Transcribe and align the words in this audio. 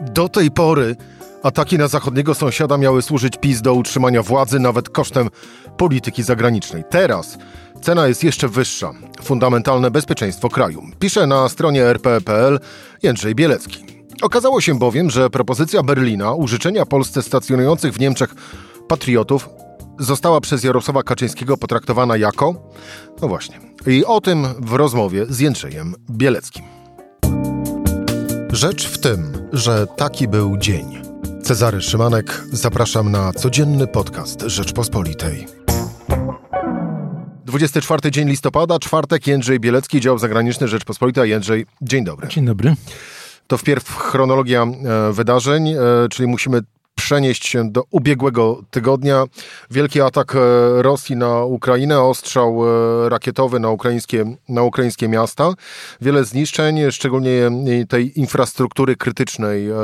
Do 0.00 0.28
tej 0.28 0.50
pory 0.50 0.96
ataki 1.42 1.78
na 1.78 1.88
zachodniego 1.88 2.34
sąsiada 2.34 2.76
miały 2.76 3.02
służyć 3.02 3.36
PiS 3.36 3.62
do 3.62 3.74
utrzymania 3.74 4.22
władzy 4.22 4.60
nawet 4.60 4.88
kosztem 4.88 5.28
polityki 5.76 6.22
zagranicznej. 6.22 6.84
Teraz 6.90 7.38
cena 7.82 8.06
jest 8.06 8.24
jeszcze 8.24 8.48
wyższa. 8.48 8.92
Fundamentalne 9.22 9.90
bezpieczeństwo 9.90 10.48
kraju. 10.48 10.82
Pisze 10.98 11.26
na 11.26 11.48
stronie 11.48 11.84
rp.pl 11.84 12.60
Jędrzej 13.02 13.34
Bielecki. 13.34 13.84
Okazało 14.22 14.60
się 14.60 14.78
bowiem, 14.78 15.10
że 15.10 15.30
propozycja 15.30 15.82
Berlina 15.82 16.32
użyczenia 16.32 16.86
Polsce 16.86 17.22
stacjonujących 17.22 17.94
w 17.94 18.00
Niemczech 18.00 18.34
patriotów 18.88 19.48
została 19.98 20.40
przez 20.40 20.64
Jarosława 20.64 21.02
Kaczyńskiego 21.02 21.56
potraktowana 21.56 22.16
jako... 22.16 22.54
No 23.22 23.28
właśnie. 23.28 23.60
I 23.86 24.04
o 24.04 24.20
tym 24.20 24.46
w 24.58 24.72
rozmowie 24.72 25.26
z 25.28 25.40
Jędrzejem 25.40 25.94
Bieleckim. 26.10 26.79
Rzecz 28.60 28.86
w 28.86 28.98
tym, 28.98 29.48
że 29.52 29.86
taki 29.86 30.28
był 30.28 30.56
dzień. 30.56 31.02
Cezary 31.42 31.82
Szymanek, 31.82 32.44
zapraszam 32.52 33.12
na 33.12 33.32
codzienny 33.32 33.86
podcast 33.86 34.42
Rzeczpospolitej. 34.42 35.46
24 37.44 38.10
dzień 38.10 38.28
listopada, 38.28 38.78
czwartek, 38.78 39.26
Jędrzej 39.26 39.60
Bielecki, 39.60 40.00
dział 40.00 40.18
zagraniczny 40.18 40.68
Rzeczpospolita. 40.68 41.24
Jędrzej, 41.24 41.66
dzień 41.82 42.04
dobry. 42.04 42.28
Dzień 42.28 42.44
dobry. 42.44 42.74
To 43.46 43.58
wpierw 43.58 43.96
chronologia 43.96 44.62
e, 44.62 45.12
wydarzeń, 45.12 45.68
e, 45.68 45.78
czyli 46.10 46.28
musimy 46.28 46.60
przenieść 47.00 47.46
się 47.46 47.70
do 47.70 47.84
ubiegłego 47.90 48.62
tygodnia. 48.70 49.24
Wielki 49.70 50.00
atak 50.00 50.34
e, 50.34 50.38
Rosji 50.82 51.16
na 51.16 51.44
Ukrainę, 51.44 52.00
ostrzał 52.00 52.62
e, 52.62 53.08
rakietowy 53.08 53.60
na 53.60 53.70
ukraińskie, 53.70 54.36
na 54.48 54.62
ukraińskie 54.62 55.08
miasta. 55.08 55.52
Wiele 56.00 56.24
zniszczeń, 56.24 56.90
szczególnie 56.90 57.50
tej 57.88 58.20
infrastruktury 58.20 58.96
krytycznej. 58.96 59.70
E, 59.70 59.74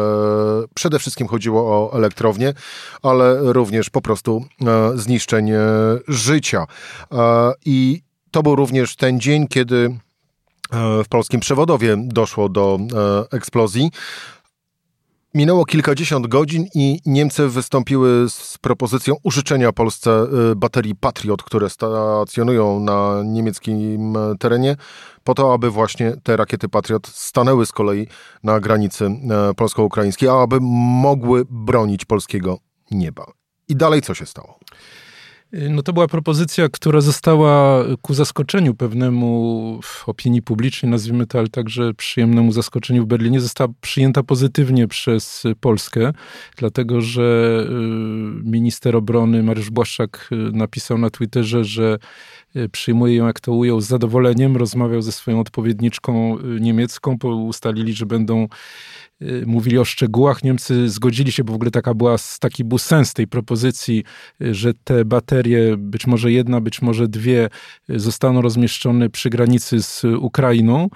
przede 0.75 0.99
wszystkim 0.99 1.29
chodziło 1.29 1.61
o 1.63 1.97
elektrownię, 1.99 2.55
ale 3.03 3.53
również 3.53 3.91
po 3.91 4.01
prostu 4.01 4.45
zniszczeń 4.95 5.51
życia. 6.09 6.67
I 7.65 8.03
to 8.31 8.43
był 8.43 8.57
również 8.57 8.97
ten 8.97 9.21
dzień, 9.21 9.49
kiedy 9.49 9.97
w 11.05 11.09
polskim 11.09 11.41
przewodowie 11.41 11.97
doszło 11.99 12.49
do 12.49 12.79
eksplozji. 13.33 13.91
Minęło 15.37 15.65
kilkadziesiąt 15.65 16.27
godzin 16.27 16.67
i 16.75 17.01
Niemcy 17.07 17.49
wystąpiły 17.49 18.31
z 18.31 18.59
propozycją 18.59 19.15
użyczenia 19.23 19.73
Polsce 19.73 20.27
y, 20.53 20.57
baterii 20.57 20.95
Patriot, 20.95 21.43
które 21.43 21.71
stacjonują 21.71 22.81
na 22.81 23.23
niemieckim 23.25 24.15
terenie, 24.39 24.77
po 25.25 25.35
to, 25.35 25.53
aby 25.53 25.71
właśnie 25.71 26.17
te 26.23 26.37
rakiety 26.37 26.69
Patriot 26.69 27.07
stanęły 27.07 27.67
z 27.67 27.73
kolei 27.73 28.07
na 28.43 28.61
granicy 28.61 29.05
e, 29.05 29.55
polsko-ukraińskiej, 29.55 30.29
a 30.29 30.33
aby 30.33 30.59
mogły 30.61 31.45
bronić 31.51 32.05
polskiego 32.05 32.59
nieba. 32.91 33.27
I 33.69 33.77
dalej 33.77 34.03
co 34.03 34.15
się 34.15 34.27
stało? 34.27 34.59
No 35.53 35.83
to 35.83 35.93
była 35.93 36.09
propozycja, 36.09 36.69
która 36.69 37.01
została 37.01 37.85
ku 38.03 38.15
zaskoczeniu 38.15 38.75
pewnemu 38.75 39.81
opinii 40.07 40.43
publicznej, 40.43 40.91
nazwijmy 40.91 41.27
to, 41.27 41.39
ale 41.39 41.49
także 41.49 41.95
przyjemnemu 41.95 42.53
zaskoczeniu 42.53 43.05
w 43.05 43.07
Berlinie, 43.07 43.41
została 43.41 43.73
przyjęta 43.81 44.23
pozytywnie 44.23 44.89
przez 44.89 45.43
Polskę, 45.61 46.13
dlatego 46.57 47.01
że 47.01 47.67
y, 47.69 47.73
minister 48.45 48.97
obrony 48.97 49.43
Mariusz 49.43 49.71
Błaszczak 49.71 50.29
y, 50.33 50.37
napisał 50.37 50.99
na 50.99 51.11
Twitterze, 51.11 51.65
że 51.65 51.95
y, 51.95 52.46
przyjmuje 52.73 53.15
ją, 53.15 53.27
jak 53.27 53.41
to 53.41 53.53
ujął, 53.53 53.81
z 53.81 53.87
zadowoleniem, 53.87 54.57
rozmawiał 54.57 55.03
ze 55.03 55.13
swoją 55.13 55.41
odpowiedniczką 55.41 56.39
niemiecką, 56.61 57.17
ustalili, 57.25 57.93
że 57.93 58.07
będą 58.07 58.49
Y, 59.23 59.47
mówili 59.47 59.79
o 59.79 59.85
szczegółach. 59.85 60.45
Niemcy 60.45 60.89
zgodzili 60.89 61.33
się, 61.33 61.45
bo 61.45 61.53
w 61.53 61.57
ogóle 61.57 61.71
taka 61.71 61.95
była, 61.95 62.17
taki 62.41 62.65
był 62.65 62.79
sens 62.79 63.13
tej 63.15 63.27
propozycji, 63.27 64.05
y, 64.43 64.55
że 64.55 64.75
te 64.85 65.05
baterie, 65.05 65.77
być 65.79 66.07
może 66.07 66.33
jedna, 66.33 66.61
być 66.61 66.83
może 66.83 67.09
dwie, 67.09 67.49
y, 67.91 68.01
zostaną 68.01 68.43
rozmieszczone 68.43 69.11
przy 69.11 69.31
granicy 69.31 69.83
z 69.83 70.05
Ukrainą. 70.05 70.89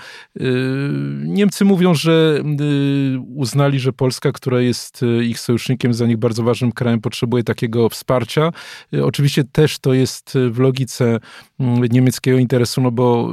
Niemcy 1.25 1.65
mówią, 1.65 1.95
że 1.95 2.43
uznali, 3.35 3.81
że 3.81 3.93
Polska, 3.93 4.33
która 4.33 4.61
jest 4.61 5.01
ich 5.23 5.41
sojusznikiem, 5.41 5.95
za 5.95 6.07
nich 6.07 6.17
bardzo 6.17 6.43
ważnym 6.43 6.73
krajem, 6.73 7.01
potrzebuje 7.01 7.45
takiego 7.45 7.89
wsparcia. 7.89 8.51
Oczywiście 9.03 9.45
też 9.45 9.79
to 9.79 9.95
jest 9.95 10.39
w 10.51 10.59
logice 10.59 11.19
niemieckiego 11.91 12.39
interesu, 12.39 12.81
no 12.81 12.91
bo 12.91 13.31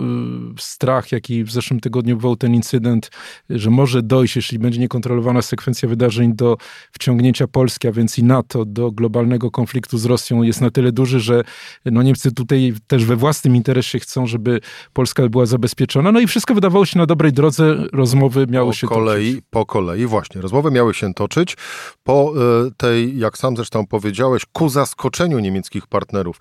strach, 0.60 1.12
jaki 1.12 1.44
w 1.44 1.52
zeszłym 1.52 1.80
tygodniu 1.80 2.18
był 2.18 2.36
ten 2.36 2.54
incydent, 2.54 3.12
że 3.50 3.70
może 3.70 4.04
dojść, 4.04 4.36
jeśli 4.36 4.60
będzie 4.60 4.80
niekontrolowana 4.80 5.42
sekwencja 5.42 5.90
wydarzeń 5.90 6.36
do 6.36 6.58
wciągnięcia 6.92 7.48
Polski, 7.48 7.88
a 7.88 7.92
więc 7.92 8.20
i 8.20 8.24
NATO 8.24 8.66
do 8.66 8.92
globalnego 8.92 9.52
konfliktu 9.52 9.98
z 9.98 10.06
Rosją 10.06 10.44
jest 10.44 10.62
na 10.62 10.72
tyle 10.72 10.92
duży, 10.92 11.20
że 11.20 11.44
no 11.86 12.04
Niemcy 12.04 12.32
tutaj 12.32 12.74
też 12.88 13.06
we 13.06 13.16
własnym 13.16 13.56
interesie 13.56 14.00
chcą, 14.00 14.28
żeby 14.28 14.60
Polska 14.94 15.30
była 15.30 15.46
zabezpieczona. 15.46 16.12
No 16.12 16.20
i 16.20 16.28
wszystko 16.28 16.54
wydawało 16.54 16.86
się 16.86 17.00
na 17.00 17.06
dobrej 17.06 17.34
drodze, 17.34 17.76
rozmowy 17.94 18.48
miały 18.50 18.70
po 18.70 18.74
się 18.74 18.88
kolei, 18.88 19.30
toczyć. 19.30 19.46
Po 19.50 19.66
kolei, 19.66 20.06
właśnie, 20.06 20.42
rozmowy 20.42 20.72
miały 20.72 20.94
się 20.94 21.14
toczyć 21.14 21.58
po 22.04 22.34
e, 22.36 22.72
tej, 22.78 23.18
jak 23.20 23.38
sam 23.38 23.56
zresztą 23.56 23.88
powiedziałeś, 23.88 24.46
ku 24.54 24.70
zaskoczeniu 24.70 25.40
niemieckich 25.40 25.88
partnerów 25.88 26.40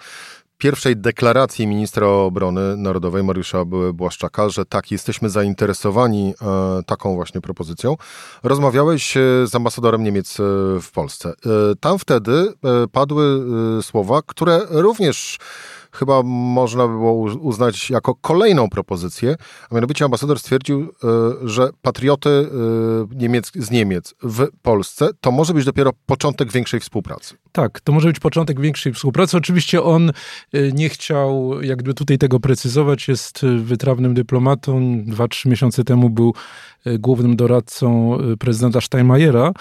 pierwszej 0.59 0.97
deklaracji 0.97 1.67
ministra 1.67 2.06
obrony 2.06 2.77
narodowej 2.77 3.25
Mariusza 3.25 3.65
Błaszczaka, 3.94 4.49
że 4.49 4.65
tak, 4.65 4.91
jesteśmy 4.91 5.31
zainteresowani 5.31 6.34
e, 6.43 6.83
taką 6.87 7.15
właśnie 7.15 7.41
propozycją, 7.41 7.97
rozmawiałeś 8.43 9.16
e, 9.16 9.21
z 9.47 9.55
ambasadorem 9.55 10.03
Niemiec 10.03 10.41
e, 10.41 10.43
w 10.81 10.91
Polsce. 10.93 11.33
Tam 11.81 11.99
wtedy 11.99 12.53
padły 12.93 13.45
słowa, 13.83 14.21
które 14.27 14.61
również 14.71 15.39
chyba 15.93 16.23
można 16.23 16.87
by 16.87 16.93
było 16.93 17.13
uznać 17.41 17.91
jako 17.91 18.15
kolejną 18.15 18.69
propozycję, 18.69 19.37
a 19.71 19.75
mianowicie 19.75 20.05
ambasador 20.05 20.39
stwierdził, 20.39 20.81
e, 20.81 20.89
że 21.49 21.69
patrioty 21.83 22.31
e, 22.31 23.15
Niemiec, 23.15 23.53
z 23.55 23.71
Niemiec 23.71 24.15
w 24.23 24.47
Polsce 24.63 25.09
to 25.21 25.31
może 25.31 25.55
być 25.55 25.65
dopiero 25.65 25.93
początek 26.07 26.53
większej 26.53 26.81
współpracy. 26.81 27.35
Tak, 27.53 27.81
to 27.81 27.93
może 27.93 28.09
być 28.09 28.21
początek 28.21 28.61
większej 28.61 28.93
współpracy. 28.93 29.37
Oczywiście 29.37 29.83
on 29.83 30.11
e, 30.11 30.13
nie 30.73 30.89
chciał 30.89 31.63
jakby 31.63 31.95
tutaj 31.95 32.19
tego 32.19 32.41
precyzować, 32.41 33.09
jest 33.09 33.41
wytrawnym 33.59 34.15
dyplomatą. 34.15 35.03
Dwa, 35.05 35.29
trzy 35.29 35.49
miesiące 35.49 35.85
temu 35.85 36.11
był 36.11 36.35
głównym 36.99 37.37
doradcą 37.37 38.19
prezydenta 38.39 38.81
Steinmeiera. 38.81 39.53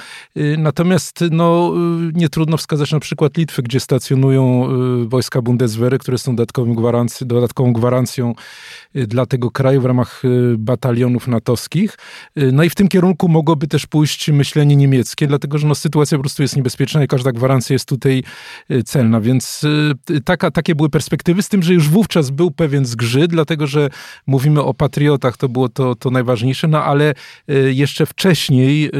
Natomiast 0.57 1.23
no, 1.31 1.73
nie 2.13 2.29
trudno 2.29 2.57
wskazać 2.57 2.91
na 2.91 2.99
przykład 2.99 3.37
Litwy, 3.37 3.63
gdzie 3.63 3.79
stacjonują 3.79 4.67
wojska 5.07 5.41
Bundeswehry, 5.41 5.97
które 5.99 6.17
są 6.17 6.35
dodatkową, 6.35 6.75
gwaranc 6.75 7.23
dodatkową 7.23 7.73
gwarancją 7.73 8.33
dla 8.93 9.25
tego 9.25 9.51
kraju 9.51 9.81
w 9.81 9.85
ramach 9.85 10.21
batalionów 10.57 11.27
natowskich. 11.27 11.97
No 12.35 12.63
i 12.63 12.69
w 12.69 12.75
tym 12.75 12.87
kierunku 12.87 13.27
mogłoby 13.27 13.67
też 13.67 13.85
pójść 13.85 14.31
myślenie 14.31 14.75
niemieckie, 14.75 15.27
dlatego 15.27 15.57
że 15.57 15.67
no, 15.67 15.75
sytuacja 15.75 16.17
po 16.17 16.21
prostu 16.21 16.41
jest 16.41 16.55
niebezpieczna 16.55 17.03
i 17.03 17.07
każda 17.07 17.31
gwarancja 17.31 17.73
jest 17.73 17.87
tutaj 17.87 18.23
celna. 18.85 19.21
Więc 19.21 19.65
taka, 20.25 20.51
takie 20.51 20.75
były 20.75 20.89
perspektywy, 20.89 21.41
z 21.41 21.49
tym, 21.49 21.63
że 21.63 21.73
już 21.73 21.89
wówczas 21.89 22.29
był 22.29 22.51
pewien 22.51 22.85
zgrzyt, 22.85 23.31
dlatego 23.31 23.67
że 23.67 23.89
mówimy 24.27 24.61
o 24.63 24.73
patriotach, 24.73 25.37
to 25.37 25.49
było 25.49 25.69
to, 25.69 25.95
to 25.95 26.09
najważniejsze, 26.09 26.67
no 26.67 26.83
ale 26.83 27.13
jeszcze 27.67 28.05
wcześniej 28.05 28.91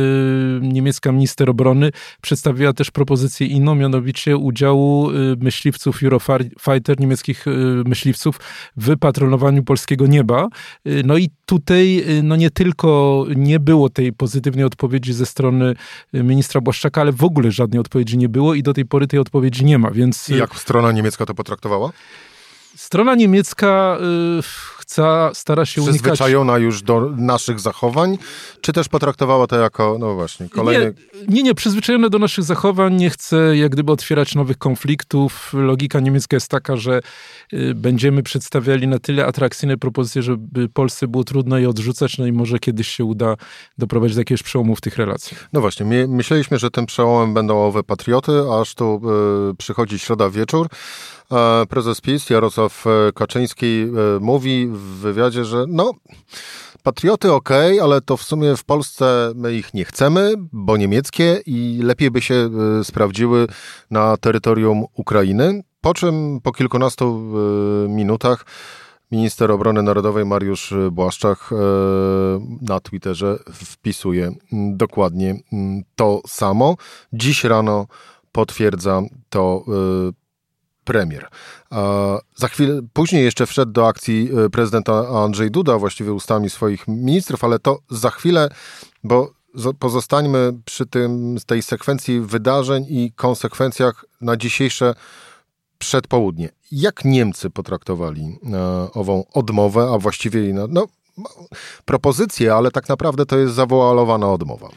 niemiecka 0.62 1.12
minister 1.12 1.50
obrony 1.50 1.92
przedstawiła 2.22 2.74
też 2.74 2.92
propozycję 2.92 3.48
inną, 3.48 3.76
mianowicie 3.76 4.38
udziału 4.38 5.10
myśliwców 5.40 6.04
Eurofighter 6.04 7.00
niemieckich 7.00 7.48
y, 7.48 7.52
myśliwców 7.86 8.40
w 8.78 8.98
patronowaniu 8.98 9.64
polskiego 9.64 10.08
nieba. 10.08 10.48
Y, 10.88 11.02
no 11.06 11.18
i 11.18 11.30
tutaj 11.46 12.04
y, 12.20 12.24
no 12.24 12.36
nie 12.36 12.50
tylko 12.50 13.26
nie 13.36 13.60
było 13.60 13.90
tej 13.90 14.14
pozytywnej 14.14 14.66
odpowiedzi 14.66 15.14
ze 15.14 15.26
strony 15.26 15.76
ministra 16.14 16.62
Błaszczaka, 16.62 17.02
ale 17.02 17.12
w 17.12 17.24
ogóle 17.24 17.52
żadnej 17.52 17.80
odpowiedzi 17.80 18.18
nie 18.18 18.30
było 18.30 18.54
i 18.54 18.64
do 18.64 18.74
tej 18.74 18.86
pory 18.86 19.08
tej 19.08 19.20
odpowiedzi 19.20 19.66
nie 19.66 19.80
ma, 19.80 19.92
więc... 19.92 20.30
I 20.30 20.38
jak 20.38 20.56
strona 20.56 20.92
niemiecka 20.92 21.26
to 21.26 21.34
potraktowała? 21.34 21.92
Strona 22.76 23.16
niemiecka 23.16 23.98
chce, 24.86 25.30
stara 25.34 25.66
się 25.66 25.82
unikać... 25.82 26.02
Przyzwyczajona 26.02 26.58
już 26.58 26.82
do 26.82 27.10
naszych 27.18 27.60
zachowań, 27.60 28.18
czy 28.62 28.74
też 28.74 28.90
potraktowała 28.90 29.48
to 29.48 29.56
jako, 29.56 29.98
no 30.00 30.16
właśnie, 30.16 30.50
kolejny... 30.50 30.94
Nie, 31.28 31.36
nie, 31.36 31.44
nie, 31.44 31.56
przyzwyczajona 31.56 32.10
do 32.10 32.20
naszych 32.20 32.44
zachowań, 32.44 32.96
nie 32.96 33.10
chce 33.10 33.58
jak 33.58 33.72
gdyby 33.72 33.92
otwierać 33.92 34.36
nowych 34.36 34.58
konfliktów. 34.58 35.54
Logika 35.54 36.00
niemiecka 36.00 36.36
jest 36.36 36.48
taka, 36.48 36.78
że 36.78 37.02
y, 37.54 37.76
będziemy 37.76 38.24
przedstawiali 38.24 38.88
na 38.88 39.00
tyle 39.00 39.26
atrakcyjne 39.26 39.78
propozycje, 39.78 40.22
żeby 40.22 40.70
Polsce 40.70 41.08
było 41.08 41.24
trudno 41.24 41.58
je 41.58 41.70
odrzucać, 41.70 42.18
no 42.18 42.26
i 42.26 42.32
może 42.32 42.60
kiedyś 42.60 42.88
się 42.88 43.06
uda 43.06 43.36
doprowadzić 43.78 44.16
do 44.16 44.22
jakiegoś 44.22 44.44
przełomu 44.44 44.76
w 44.76 44.82
tych 44.82 44.98
relacjach. 44.98 45.50
No 45.54 45.62
właśnie, 45.62 45.86
my, 45.86 46.08
myśleliśmy, 46.08 46.60
że 46.60 46.72
tym 46.72 46.86
przełomem 46.86 47.34
będą 47.34 47.66
owe 47.66 47.84
patrioty, 47.84 48.32
aż 48.62 48.76
tu 48.76 49.02
y, 49.52 49.56
przychodzi 49.56 50.00
środa 50.00 50.30
wieczór, 50.30 50.68
Prezes 51.70 52.02
PiS 52.02 52.30
Jarosław 52.30 52.88
e, 52.88 53.12
Kaczyński 53.14 53.66
e, 53.66 54.20
mówi 54.20 54.68
w 54.76 54.80
wywiadzie, 54.80 55.46
że 55.46 55.66
no, 55.68 55.92
patrioty 56.84 57.34
ok, 57.34 57.50
ale 57.82 58.02
to 58.02 58.18
w 58.18 58.24
sumie 58.24 58.56
w 58.56 58.64
Polsce 58.64 59.32
my 59.36 59.54
ich 59.54 59.74
nie 59.74 59.86
chcemy, 59.86 60.34
bo 60.52 60.78
niemieckie 60.78 61.42
i 61.46 61.80
lepiej 61.84 62.12
by 62.12 62.22
się 62.22 62.50
y, 62.80 62.84
sprawdziły 62.84 63.48
na 63.92 64.18
terytorium 64.18 64.86
Ukrainy. 64.94 65.64
Po 65.82 65.94
czym 65.94 66.40
po 66.44 66.52
kilkunastu 66.52 67.24
y, 67.86 67.90
minutach 67.90 68.46
minister 69.12 69.52
obrony 69.52 69.84
narodowej 69.84 70.26
Mariusz 70.26 70.74
Błaszczak 70.92 71.40
y, 71.52 71.56
na 72.62 72.80
Twitterze 72.80 73.40
wpisuje 73.54 74.32
dokładnie 74.52 75.36
to 75.96 76.22
samo. 76.28 76.76
Dziś 77.14 77.44
rano 77.44 77.88
potwierdza 78.32 79.02
to 79.30 79.66
premier. 80.86 81.28
Za 82.36 82.48
chwilę, 82.48 82.82
później 82.94 83.24
jeszcze 83.24 83.46
wszedł 83.46 83.72
do 83.72 83.88
akcji 83.88 84.30
e, 84.46 84.50
prezydenta 84.50 85.08
Andrzej 85.24 85.52
Duda, 85.52 85.78
właściwie 85.78 86.14
ustami 86.14 86.50
swoich 86.50 86.88
ministrów, 86.88 87.44
ale 87.44 87.60
to 87.60 87.80
za 87.90 88.10
chwilę, 88.10 88.50
bo 89.04 89.32
pozostańmy 89.80 90.54
przy 90.66 90.86
tym, 90.86 91.38
tej 91.46 91.64
sekwencji 91.64 92.22
wydarzeń 92.22 92.86
i 92.90 93.12
konsekwencjach 93.16 94.06
na 94.22 94.38
dzisiejsze 94.38 94.96
przedpołudnie. 95.78 96.50
Jak 96.72 97.06
Niemcy 97.06 97.50
potraktowali 97.50 98.24
e, 98.24 98.92
ową 98.94 99.24
odmowę, 99.34 99.90
a 99.94 99.98
właściwie 99.98 100.54
no, 100.70 100.88
propozycję, 101.86 102.54
ale 102.54 102.72
tak 102.72 102.90
naprawdę 102.90 103.26
to 103.26 103.38
jest 103.38 103.54
zawoalowana 103.54 104.32
odmowa. 104.32 104.70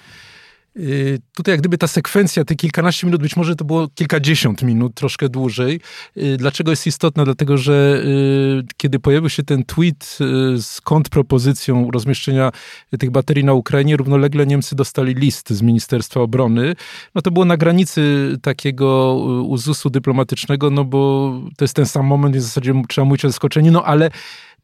Y, 0.78 1.19
tutaj 1.34 1.52
jak 1.52 1.60
gdyby 1.60 1.78
ta 1.78 1.86
sekwencja, 1.86 2.44
te 2.44 2.54
kilkanaście 2.54 3.06
minut, 3.06 3.22
być 3.22 3.36
może 3.36 3.56
to 3.56 3.64
było 3.64 3.88
kilkadziesiąt 3.88 4.62
minut, 4.62 4.94
troszkę 4.94 5.28
dłużej. 5.28 5.80
Y, 6.16 6.36
dlaczego 6.36 6.70
jest 6.70 6.86
istotna? 6.86 7.25
Dlatego, 7.25 7.56
że 7.56 8.02
y, 8.04 8.62
kiedy 8.76 8.98
pojawił 8.98 9.30
się 9.30 9.42
ten 9.42 9.64
tweet 9.64 10.19
z 10.56 10.80
kontrpropozycją 10.80 11.90
rozmieszczenia 11.90 12.52
tych 12.98 13.10
baterii 13.10 13.44
na 13.44 13.52
Ukrainie, 13.52 13.96
równolegle 13.96 14.46
Niemcy 14.46 14.76
dostali 14.76 15.14
list 15.14 15.50
z 15.50 15.62
Ministerstwa 15.62 16.20
Obrony. 16.20 16.75
No 17.14 17.22
to 17.22 17.31
było 17.31 17.44
na 17.44 17.56
granicy 17.56 18.32
takiego 18.42 19.14
uzusu 19.46 19.90
dyplomatycznego, 19.90 20.70
no 20.70 20.84
bo 20.84 21.32
to 21.56 21.64
jest 21.64 21.74
ten 21.74 21.86
sam 21.86 22.06
moment, 22.06 22.36
w 22.36 22.40
zasadzie 22.40 22.82
trzeba 22.88 23.04
mówić 23.04 23.24
o 23.24 23.28
zaskoczeniu, 23.28 23.72
no 23.72 23.84
ale 23.84 24.10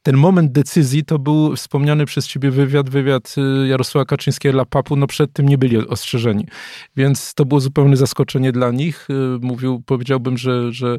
ten 0.05 0.17
moment 0.17 0.53
decyzji 0.53 1.05
to 1.05 1.19
był 1.19 1.56
wspomniany 1.56 2.06
przez 2.06 2.27
ciebie 2.27 2.51
wywiad, 2.51 2.91
wywiad 2.91 3.35
y, 3.65 3.69
Jarosława 3.69 4.05
Kaczyńskiego 4.05 4.53
dla 4.53 4.65
Papu, 4.65 4.97
no 4.97 5.06
przed 5.06 5.33
tym 5.33 5.49
nie 5.49 5.59
byli 5.59 5.77
ostrzeżeni. 5.77 6.47
Więc 6.97 7.35
to 7.35 7.45
było 7.45 7.61
zupełne 7.61 7.97
zaskoczenie 7.97 8.53
dla 8.53 8.71
nich. 8.71 9.11
Y, 9.11 9.15
mówił, 9.41 9.83
powiedziałbym, 9.87 10.39
że, 10.39 10.73
że 10.73 10.97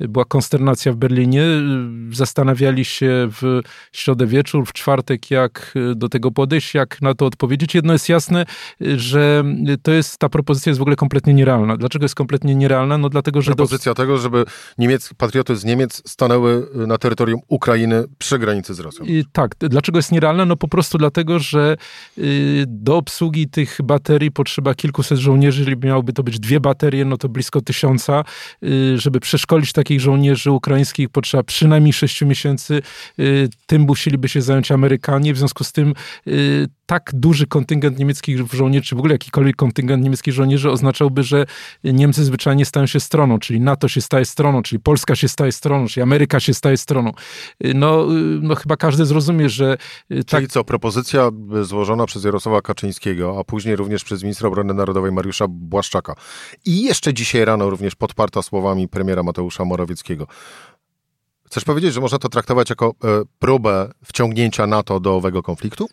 była 0.00 0.24
konsternacja 0.24 0.92
w 0.92 0.96
Berlinie. 0.96 1.42
Y, 1.42 2.14
zastanawiali 2.16 2.84
się 2.84 3.28
w 3.40 3.60
środę 3.92 4.26
wieczór, 4.26 4.66
w 4.66 4.72
czwartek, 4.72 5.30
jak 5.30 5.74
do 5.96 6.08
tego 6.08 6.30
podejść, 6.30 6.74
jak 6.74 7.02
na 7.02 7.14
to 7.14 7.26
odpowiedzieć. 7.26 7.74
Jedno 7.74 7.92
jest 7.92 8.08
jasne, 8.08 8.44
że 8.80 9.44
to 9.82 9.92
jest, 9.92 10.18
ta 10.18 10.28
propozycja 10.28 10.70
jest 10.70 10.78
w 10.78 10.82
ogóle 10.82 10.96
kompletnie 10.96 11.34
nierealna. 11.34 11.76
Dlaczego 11.76 12.04
jest 12.04 12.14
kompletnie 12.14 12.54
nierealna? 12.54 12.98
No 12.98 13.08
dlatego, 13.08 13.42
że... 13.42 13.54
Propozycja 13.54 13.90
do... 13.94 14.02
tego, 14.02 14.18
żeby 14.18 14.44
Niemiec, 14.78 15.10
patrioty 15.16 15.56
z 15.56 15.64
Niemiec 15.64 16.02
stanęły 16.10 16.68
na 16.74 16.98
terytorium 16.98 17.40
Ukrainy 17.48 18.04
przy 18.18 18.38
granicy 18.48 18.74
z 18.74 18.80
Rosją. 18.80 19.06
I, 19.06 19.24
tak. 19.32 19.54
Dlaczego 19.58 19.98
jest 19.98 20.12
nierealne? 20.12 20.46
No 20.46 20.56
po 20.56 20.68
prostu 20.68 20.98
dlatego, 20.98 21.38
że 21.38 21.76
y, 22.18 22.64
do 22.66 22.96
obsługi 22.96 23.48
tych 23.48 23.78
baterii 23.84 24.30
potrzeba 24.30 24.74
kilkuset 24.74 25.18
żołnierzy. 25.18 25.60
Jeżeli 25.60 25.76
miałoby 25.86 26.12
to 26.12 26.22
być 26.22 26.40
dwie 26.40 26.60
baterie, 26.60 27.04
no 27.04 27.16
to 27.16 27.28
blisko 27.28 27.60
tysiąca. 27.60 28.24
Y, 28.62 28.98
żeby 28.98 29.20
przeszkolić 29.20 29.72
takich 29.72 30.00
żołnierzy 30.00 30.50
ukraińskich 30.50 31.08
potrzeba 31.08 31.42
przynajmniej 31.42 31.92
sześciu 31.92 32.26
miesięcy. 32.26 32.82
Y, 33.18 33.48
tym 33.66 33.82
musieliby 33.82 34.28
się 34.28 34.42
zająć 34.42 34.72
Amerykanie. 34.72 35.34
W 35.34 35.38
związku 35.38 35.64
z 35.64 35.72
tym 35.72 35.94
y, 36.26 36.66
tak 36.88 37.10
duży 37.14 37.46
kontyngent 37.46 37.98
niemieckich 37.98 38.52
żołnierzy, 38.52 38.96
w 38.96 38.98
ogóle 38.98 39.14
jakikolwiek 39.14 39.56
kontyngent 39.56 40.04
niemieckich 40.04 40.34
żołnierzy 40.34 40.70
oznaczałby, 40.70 41.22
że 41.22 41.46
Niemcy 41.84 42.24
zwyczajnie 42.24 42.64
stają 42.64 42.86
się 42.86 43.00
stroną, 43.00 43.38
czyli 43.38 43.60
NATO 43.60 43.88
się 43.88 44.00
staje 44.00 44.24
stroną, 44.24 44.62
czyli 44.62 44.80
Polska 44.80 45.16
się 45.16 45.28
staje 45.28 45.52
stroną, 45.52 45.86
czyli 45.86 46.02
Ameryka 46.02 46.40
się 46.40 46.54
staje 46.54 46.76
stroną. 46.76 47.12
No, 47.74 48.06
no 48.42 48.54
chyba 48.54 48.76
każdy 48.76 49.06
zrozumie, 49.06 49.48
że... 49.48 49.76
Czyli 50.08 50.24
tak... 50.24 50.48
co, 50.48 50.64
propozycja 50.64 51.30
złożona 51.62 52.06
przez 52.06 52.24
Jarosława 52.24 52.62
Kaczyńskiego, 52.62 53.36
a 53.40 53.44
później 53.44 53.76
również 53.76 54.04
przez 54.04 54.22
ministra 54.22 54.48
obrony 54.48 54.74
narodowej 54.74 55.12
Mariusza 55.12 55.46
Błaszczaka 55.48 56.14
i 56.64 56.82
jeszcze 56.82 57.14
dzisiaj 57.14 57.44
rano 57.44 57.70
również 57.70 57.94
podparta 57.94 58.42
słowami 58.42 58.88
premiera 58.88 59.22
Mateusza 59.22 59.64
Morawieckiego. 59.64 60.26
Chcesz 61.46 61.64
powiedzieć, 61.64 61.94
że 61.94 62.00
można 62.00 62.18
to 62.18 62.28
traktować 62.28 62.70
jako 62.70 62.86
e, 63.04 63.22
próbę 63.38 63.90
wciągnięcia 64.04 64.66
NATO 64.66 65.00
do 65.00 65.16
owego 65.16 65.42
konfliktu? 65.42 65.86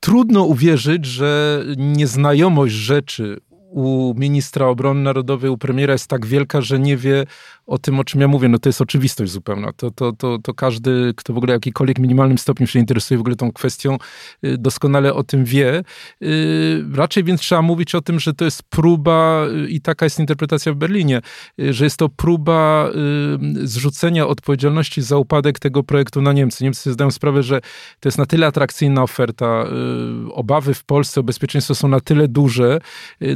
Trudno 0.00 0.44
uwierzyć, 0.44 1.06
że 1.06 1.62
nieznajomość 1.76 2.74
rzeczy 2.74 3.40
u 3.76 4.14
ministra 4.16 4.66
obrony 4.66 5.00
narodowej, 5.00 5.50
u 5.50 5.58
premiera 5.58 5.92
jest 5.92 6.06
tak 6.06 6.26
wielka, 6.26 6.60
że 6.60 6.78
nie 6.78 6.96
wie 6.96 7.26
o 7.66 7.78
tym, 7.78 8.00
o 8.00 8.04
czym 8.04 8.20
ja 8.20 8.28
mówię, 8.28 8.48
no 8.48 8.58
to 8.58 8.68
jest 8.68 8.80
oczywistość 8.80 9.32
zupełna. 9.32 9.72
To, 9.72 9.90
to, 9.90 10.12
to, 10.12 10.38
to 10.38 10.54
każdy, 10.54 11.12
kto 11.16 11.32
w 11.32 11.36
ogóle 11.36 11.52
jakikolwiek 11.52 11.98
minimalnym 11.98 12.38
stopniu 12.38 12.66
się 12.66 12.78
interesuje 12.78 13.18
w 13.18 13.20
ogóle 13.20 13.36
tą 13.36 13.52
kwestią, 13.52 13.96
y, 14.44 14.58
doskonale 14.58 15.14
o 15.14 15.22
tym 15.22 15.44
wie. 15.44 15.82
Y, 16.22 16.84
raczej 16.94 17.24
więc 17.24 17.40
trzeba 17.40 17.62
mówić 17.62 17.94
o 17.94 18.00
tym, 18.00 18.20
że 18.20 18.34
to 18.34 18.44
jest 18.44 18.62
próba, 18.62 19.46
y, 19.64 19.68
i 19.68 19.80
taka 19.80 20.06
jest 20.06 20.18
interpretacja 20.18 20.72
w 20.72 20.76
Berlinie, 20.76 21.20
że 21.58 21.84
jest 21.84 21.96
to 21.96 22.08
próba 22.08 22.90
zrzucenia 23.62 24.26
odpowiedzialności 24.26 25.02
za 25.02 25.16
upadek 25.16 25.58
tego 25.58 25.82
projektu 25.82 26.22
na 26.22 26.32
Niemcy. 26.32 26.64
Niemcy 26.64 26.92
zdają 26.92 27.10
sprawę, 27.10 27.42
że 27.42 27.60
to 28.00 28.08
jest 28.08 28.18
na 28.18 28.26
tyle 28.26 28.46
atrakcyjna 28.46 29.02
oferta, 29.02 29.66
obawy 30.30 30.74
w 30.74 30.84
Polsce 30.84 31.20
o 31.20 31.22
bezpieczeństwo 31.22 31.74
są 31.74 31.88
na 31.88 32.00
tyle 32.00 32.28
duże, 32.28 32.78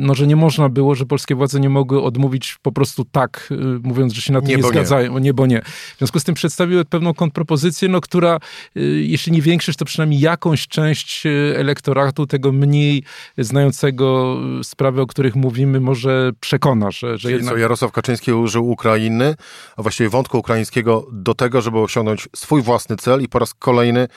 no, 0.00 0.14
że 0.14 0.26
nie 0.30 0.36
można 0.36 0.68
było, 0.68 0.94
że 0.94 1.06
polskie 1.06 1.34
władze 1.34 1.60
nie 1.60 1.68
mogły 1.68 2.02
odmówić 2.02 2.58
po 2.62 2.72
prostu 2.72 3.04
tak, 3.04 3.48
mówiąc, 3.82 4.12
że 4.12 4.22
się 4.22 4.32
na 4.32 4.40
to 4.40 4.46
nie, 4.46 4.56
nie 4.56 4.62
zgadzają, 4.62 5.14
nie. 5.14 5.20
nie, 5.20 5.34
bo 5.34 5.46
nie. 5.46 5.62
W 5.94 5.98
związku 5.98 6.20
z 6.20 6.24
tym 6.24 6.34
przedstawiły 6.34 6.84
pewną 6.84 7.14
kontrpropozycję, 7.14 7.88
no, 7.88 8.00
która, 8.00 8.38
y, 8.76 8.80
jeśli 9.06 9.32
nie 9.32 9.42
większość, 9.42 9.78
to 9.78 9.84
przynajmniej 9.84 10.20
jakąś 10.20 10.68
część 10.68 11.26
y, 11.26 11.54
elektoratu, 11.56 12.26
tego 12.26 12.52
mniej 12.52 13.02
znającego 13.38 14.36
y, 14.60 14.64
sprawy, 14.64 15.00
o 15.00 15.06
których 15.06 15.36
mówimy, 15.36 15.80
może 15.80 16.32
przekona, 16.40 16.90
że, 16.90 17.18
że 17.18 17.32
jednak... 17.32 17.54
co, 17.54 17.58
Jarosław 17.58 17.92
Kaczyński 17.92 18.32
użył 18.32 18.70
Ukrainy, 18.70 19.34
a 19.76 19.82
właściwie 19.82 20.08
wątku 20.08 20.38
ukraińskiego 20.38 21.06
do 21.12 21.34
tego, 21.34 21.60
żeby 21.60 21.78
osiągnąć 21.78 22.28
swój 22.36 22.62
własny 22.62 22.96
cel 22.96 23.22
i 23.22 23.28
po 23.28 23.38
raz 23.38 23.54
kolejny 23.54 24.08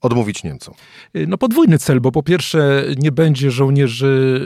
odmówić 0.00 0.44
Niemcom? 0.44 0.74
Y, 1.16 1.26
no 1.26 1.38
podwójny 1.38 1.78
cel, 1.78 2.00
bo 2.00 2.12
po 2.12 2.22
pierwsze 2.22 2.84
nie 2.96 3.12
będzie 3.12 3.50
żołnierzy 3.50 4.40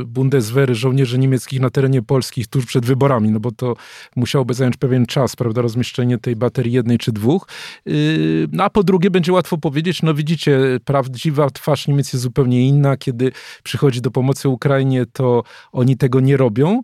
y, 0.00 0.04
Bundeswehry, 0.04 0.74
żołnierzy 0.74 1.18
niemieckich 1.18 1.60
na 1.60 1.70
terenie 1.70 2.02
Polski 2.02 2.46
tuż 2.46 2.66
przed 2.66 2.86
wyborami, 2.86 3.30
no 3.30 3.40
bo 3.40 3.52
to 3.52 3.76
musiałoby 4.16 4.54
zająć 4.54 4.76
pewien 4.76 5.06
czas, 5.06 5.36
prawda, 5.36 5.62
rozmieszczenie 5.62 6.18
tej 6.18 6.36
baterii 6.36 6.72
jednej 6.72 6.98
czy 6.98 7.12
dwóch. 7.12 7.48
Y, 7.86 8.48
no 8.52 8.64
a 8.64 8.70
po 8.70 8.82
drugie 8.82 9.10
będzie 9.10 9.32
łatwo 9.32 9.58
powiedzieć, 9.58 10.02
no 10.02 10.14
widzicie, 10.14 10.60
prawdziwa 10.84 11.50
twarz 11.50 11.88
Niemiec 11.88 12.12
jest 12.12 12.22
zupełnie 12.22 12.68
inna, 12.68 12.96
kiedy 12.96 13.32
przychodzi 13.62 14.00
do 14.00 14.10
pomocy 14.10 14.48
Ukrainie, 14.48 15.06
to 15.12 15.42
oni 15.72 15.96
tego 15.96 16.20
nie 16.20 16.36
robią. 16.36 16.80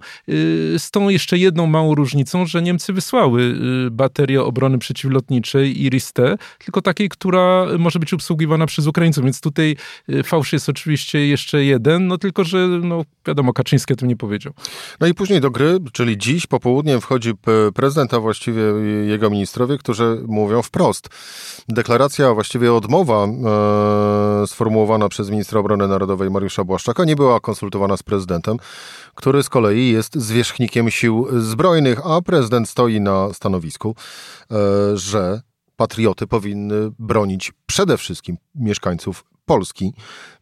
Z 0.79 0.91
tą 0.91 1.09
jeszcze 1.09 1.39
jedną 1.39 1.67
małą 1.67 1.95
różnicą, 1.95 2.47
że 2.47 2.63
Niemcy 2.63 2.93
wysłały 2.93 3.55
baterię 3.91 4.43
obrony 4.43 4.79
przeciwlotniczej 4.79 5.83
Iris-T, 5.83 6.37
tylko 6.59 6.83
takiej, 6.83 7.09
która 7.09 7.67
może 7.79 7.99
być 7.99 8.12
obsługiwana 8.15 8.67
przez 8.67 8.87
Ukraińców, 8.87 9.25
więc 9.25 9.41
tutaj 9.41 9.77
y, 10.09 10.23
fałsz 10.23 10.53
jest 10.53 10.69
oczywiście 10.69 11.27
jeszcze 11.27 11.65
jeden, 11.65 12.07
no 12.07 12.19
tylko, 12.19 12.45
że 12.45 12.69
no 12.69 13.05
wiadomo, 13.27 13.53
Kaczyński 13.53 13.93
o 13.93 13.97
tym 13.97 14.09
nie 14.09 14.17
powiedział. 14.17 14.53
No 15.01 15.07
i 15.07 15.15
później 15.15 15.41
do 15.41 15.51
gry, 15.51 15.79
czyli 15.93 16.19
dziś 16.19 16.47
popołudniem 16.47 17.01
wchodzi 17.01 17.33
prezydent, 17.75 18.15
a 18.15 18.21
właściwie 18.21 18.63
jego 19.05 19.31
ministrowie, 19.31 19.79
którzy 19.79 20.23
mówią 20.27 20.63
wprost. 20.63 21.09
Deklaracja, 21.69 22.29
a 22.29 22.35
właściwie 22.35 22.75
odmowa 22.75 23.25
e, 23.25 24.47
sformułowana 24.47 25.09
przez 25.09 25.31
ministra 25.31 25.61
obrony 25.61 25.89
narodowej 25.89 26.31
Mariusza 26.31 26.65
Błaszczaka 26.65 27.05
nie 27.05 27.17
była 27.17 27.41
konsultowana 27.41 27.97
z 27.97 28.03
prezydentem, 28.03 28.57
który 29.15 29.43
z 29.43 29.49
kolei 29.49 29.89
jest 29.91 30.15
zwierzchnikiem 30.15 30.91
sił 30.91 31.27
zbrojnych, 31.41 32.07
a 32.07 32.23
prezydent 32.23 32.69
stoi 32.69 33.01
na 33.01 33.33
stanowisku, 33.33 33.95
e, 34.51 34.57
że 34.97 35.43
patrioty 35.83 36.27
powinny 36.27 36.75
bronić 36.99 37.53
przede 37.67 37.99
wszystkim 37.99 38.37
mieszkańców 38.55 39.25
Polski. 39.45 39.95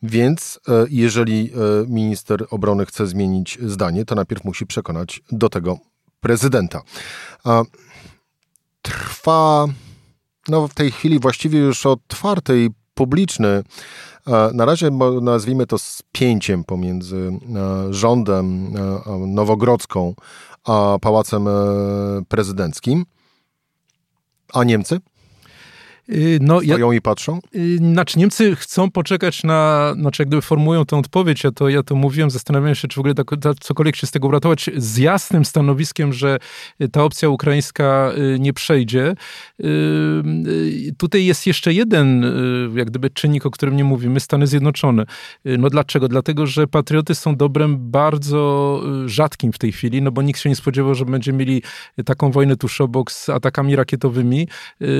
Więc 0.03 0.61
e, 0.69 0.87
jeżeli 0.91 1.51
e, 1.53 1.87
minister 1.89 2.47
obrony 2.51 2.87
chce 2.87 3.07
zmienić 3.07 3.59
zdanie, 3.63 4.05
to 4.05 4.15
najpierw 4.15 4.45
musi 4.45 4.67
przekonać 4.67 5.23
do 5.33 5.49
tego 5.49 5.79
prezydenta. 6.21 6.83
Trwa 8.83 9.67
no, 10.49 10.69
w 10.69 10.75
tej 10.75 10.91
chwili 10.91 11.21
właściwie 11.21 11.59
już 11.59 11.87
otwarty 11.87 12.65
i 12.65 12.71
publiczny 12.95 13.63
na 14.55 14.65
razie 14.65 14.91
nazwijmy 15.23 15.67
to 15.67 15.79
spięciem 15.79 16.65
pomiędzy 16.65 17.33
e, 17.57 17.95
rządem 17.95 18.75
nowogrodzką 19.27 20.15
a 20.65 20.99
pałacem 21.01 21.49
prezydenckim. 22.29 23.05
A 24.53 24.65
Niemcy? 24.65 25.01
Y, 26.13 26.39
no, 26.41 26.61
Stoją 26.61 26.93
ja, 26.93 26.99
i 26.99 27.01
patrzą? 27.01 27.39
Y, 27.55 27.77
znaczy 27.77 28.19
Niemcy 28.19 28.57
chcą 28.57 28.91
poczekać 28.91 29.45
na, 29.45 29.93
znaczy 29.97 30.23
jak 30.23 30.29
gdyby 30.29 30.43
formułują 30.43 30.87
tę 30.87 30.97
odpowiedź, 30.97 31.45
ja 31.45 31.51
to, 31.51 31.69
ja 31.69 31.83
to 31.83 31.95
mówiłem, 31.95 32.31
zastanawiam 32.31 32.75
się, 32.75 32.89
czy 32.89 32.97
w 32.97 32.99
ogóle 32.99 33.15
tak, 33.15 33.31
tak, 33.41 33.57
cokolwiek 33.61 33.97
się 33.97 34.07
z 34.07 34.11
tego 34.11 34.29
uratować, 34.29 34.71
z 34.77 34.97
jasnym 34.97 35.45
stanowiskiem, 35.45 36.13
że 36.13 36.39
ta 36.93 37.05
opcja 37.05 37.29
ukraińska 37.29 38.13
y, 38.35 38.39
nie 38.39 38.53
przejdzie. 38.53 39.15
Tutaj 40.99 41.25
jest 41.25 41.47
jeszcze 41.47 41.73
jeden 41.73 42.25
jak 42.75 42.91
gdyby 42.91 43.11
czynnik, 43.11 43.47
o 43.47 43.51
którym 43.51 43.77
nie 43.77 43.85
mówimy, 43.85 44.21
Stany 44.21 44.47
Zjednoczone. 44.47 45.05
No 45.45 45.71
dlaczego? 45.71 46.09
Dlatego, 46.09 46.47
że 46.47 46.67
patrioty 46.67 47.15
są 47.15 47.37
dobrem 47.37 47.91
bardzo 47.91 48.83
rzadkim 49.07 49.53
w 49.53 49.59
tej 49.59 49.73
chwili, 49.73 50.03
no 50.03 50.11
bo 50.11 50.23
nikt 50.23 50.41
się 50.41 50.49
nie 50.49 50.57
spodziewał, 50.57 50.95
że 50.95 51.05
będziemy 51.05 51.39
mieli 51.39 51.63
taką 52.05 52.31
wojnę 52.31 52.57
tuż 52.57 52.81
obok 52.81 53.13
z 53.13 53.29
atakami 53.29 53.77
rakietowymi. 53.77 54.49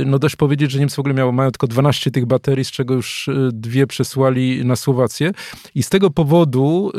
No 0.07 0.19
dość 0.19 0.37
powiedzieć, 0.37 0.71
że 0.71 0.79
Niemcy 0.79 1.00
w 1.01 1.03
ogóle 1.03 1.15
miało, 1.15 1.33
mają 1.33 1.51
tylko 1.51 1.67
12 1.67 2.11
tych 2.11 2.27
baterii, 2.27 2.65
z 2.65 2.71
czego 2.71 2.95
już 2.95 3.29
y, 3.29 3.51
dwie 3.53 3.87
przesłali 3.87 4.65
na 4.65 4.77
Słowację. 4.77 5.31
I 5.75 5.83
z 5.83 5.89
tego 5.89 6.11
powodu 6.11 6.93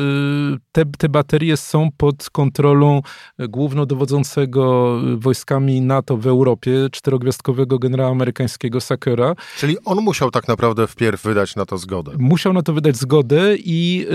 y, 0.55 0.59
te, 0.71 0.85
te 0.97 1.09
baterie 1.09 1.57
są 1.57 1.89
pod 1.97 2.29
kontrolą 2.29 3.01
głównodowodzącego 3.39 4.97
wojskami 5.17 5.81
NATO 5.81 6.17
w 6.17 6.27
Europie, 6.27 6.71
czterogwiazdkowego 6.91 7.79
generała 7.79 8.11
amerykańskiego 8.11 8.81
Sakera. 8.81 9.35
Czyli 9.57 9.77
on 9.85 9.97
musiał 10.01 10.31
tak 10.31 10.47
naprawdę 10.47 10.87
wpierw 10.87 11.23
wydać 11.23 11.55
na 11.55 11.65
to 11.65 11.77
zgodę. 11.77 12.11
Musiał 12.19 12.53
na 12.53 12.61
to 12.61 12.73
wydać 12.73 12.97
zgodę 12.97 13.55
i 13.55 14.07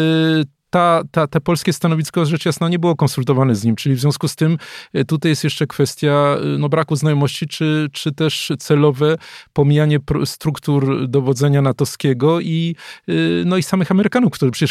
y, 0.43 0.56
ta, 0.77 1.03
ta, 1.11 1.27
te 1.27 1.41
polskie 1.41 1.73
stanowisko 1.73 2.27
rzecz 2.27 2.47
jasna 2.47 2.69
nie 2.69 2.79
było 2.79 2.97
konsultowane 2.97 3.55
z 3.55 3.65
nim, 3.65 3.77
czyli 3.77 3.95
w 3.95 4.01
związku 4.01 4.29
z 4.29 4.37
tym 4.37 4.59
e, 4.93 5.05
tutaj 5.05 5.31
jest 5.31 5.45
jeszcze 5.45 5.67
kwestia 5.67 6.37
e, 6.41 6.59
no, 6.59 6.69
braku 6.69 6.97
znajomości, 6.97 7.47
czy, 7.47 7.89
czy 7.93 8.13
też 8.13 8.53
celowe 8.59 9.17
pomijanie 9.53 9.99
struktur 10.25 11.09
dowodzenia 11.09 11.63
natowskiego 11.63 12.41
i, 12.41 12.77
e, 13.09 13.13
no, 13.45 13.57
i 13.57 13.63
samych 13.63 13.91
Amerykanów, 13.91 14.33
którzy 14.33 14.53
przecież 14.53 14.71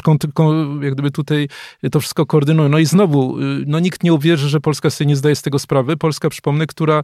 jak 0.82 0.94
gdyby 0.94 1.12
tutaj 1.12 1.48
to 1.92 2.00
wszystko 2.00 2.26
koordynują. 2.26 2.70
No 2.70 2.80
i 2.80 2.86
znowu, 2.86 3.38
no 3.66 3.80
nikt 3.80 4.04
nie 4.04 4.14
uwierzy, 4.14 4.50
że 4.50 4.60
Polska 4.60 4.90
sobie 4.90 5.08
nie 5.08 5.16
zdaje 5.16 5.36
z 5.36 5.42
tego 5.42 5.60
sprawy. 5.60 5.98
Polska, 5.98 6.30
przypomnę, 6.30 6.68
która 6.68 7.04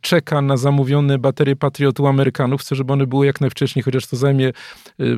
czeka 0.00 0.42
na 0.42 0.56
zamówione 0.56 1.18
baterie 1.18 1.56
Patriot 1.56 2.00
u 2.00 2.06
Amerykanów, 2.06 2.60
chce, 2.60 2.74
żeby 2.74 2.92
one 2.92 3.06
były 3.06 3.26
jak 3.26 3.40
najwcześniej, 3.40 3.82
chociaż 3.82 4.06
to 4.06 4.16
zajmie 4.16 4.52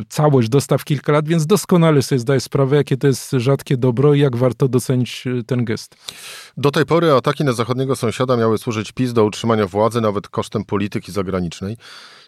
całość 0.08 0.48
dostaw 0.48 0.84
kilka 0.84 1.12
lat, 1.12 1.28
więc 1.28 1.46
doskonale 1.46 2.02
sobie 2.02 2.18
zdaje 2.18 2.40
sprawę, 2.40 2.76
jakie 2.76 2.96
to 2.96 3.06
jest 3.06 3.15
jest 3.16 3.44
rzadkie 3.44 3.76
dobro 3.76 4.14
i 4.14 4.20
jak 4.20 4.36
warto 4.36 4.68
docenić 4.68 5.24
e, 5.26 5.42
ten 5.44 5.64
gest. 5.64 5.96
Do 6.56 6.70
tej 6.70 6.86
pory 6.86 7.12
ataki 7.12 7.44
na 7.44 7.52
zachodniego 7.52 7.96
sąsiada 7.96 8.36
miały 8.36 8.58
służyć 8.58 8.92
PiS 8.92 9.12
do 9.12 9.24
utrzymania 9.24 9.66
władzy, 9.66 10.00
nawet 10.00 10.28
kosztem 10.28 10.64
polityki 10.64 11.12
zagranicznej. 11.12 11.76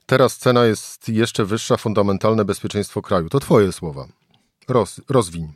Teraz 0.07 0.37
cena 0.37 0.64
jest 0.64 1.09
jeszcze 1.09 1.45
wyższa, 1.45 1.76
fundamentalne 1.76 2.45
bezpieczeństwo 2.45 3.02
kraju. 3.02 3.28
To 3.28 3.40
twoje 3.40 3.73
słowa. 3.73 4.07
Roz, 4.68 5.00
rozwiń. 5.09 5.49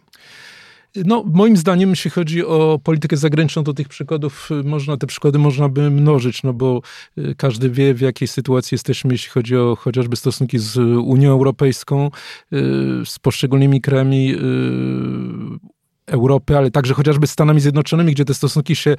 No, 0.96 1.24
moim 1.26 1.56
zdaniem, 1.56 1.90
jeśli 1.90 2.10
chodzi 2.10 2.46
o 2.46 2.80
politykę 2.84 3.16
zagraniczną, 3.16 3.64
to 3.64 3.74
tych 3.74 3.88
przykładów 3.88 4.50
y, 4.50 4.64
można, 4.64 4.96
te 4.96 5.06
przykłady 5.06 5.38
można 5.38 5.68
by 5.68 5.90
mnożyć, 5.90 6.42
no 6.42 6.52
bo 6.52 6.82
y, 7.18 7.34
każdy 7.34 7.70
wie, 7.70 7.94
w 7.94 8.00
jakiej 8.00 8.28
sytuacji 8.28 8.74
jesteśmy, 8.74 9.14
jeśli 9.14 9.30
chodzi 9.30 9.56
o 9.56 9.76
chociażby 9.76 10.16
stosunki 10.16 10.58
z 10.58 10.76
Unią 11.04 11.30
Europejską, 11.30 12.06
y, 12.06 12.10
z 13.04 13.18
poszczególnymi 13.18 13.80
krajami 13.80 14.34
Europy, 16.06 16.56
ale 16.56 16.70
także 16.70 16.94
chociażby 16.94 17.26
Stanami 17.26 17.60
Zjednoczonymi, 17.60 18.12
gdzie 18.12 18.24
te 18.24 18.34
stosunki 18.34 18.76
się 18.76 18.90